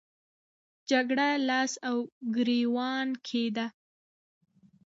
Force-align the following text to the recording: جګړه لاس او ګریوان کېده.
جګړه 0.89 1.27
لاس 1.47 1.71
او 1.87 1.97
ګریوان 2.35 3.07
کېده. 3.27 3.65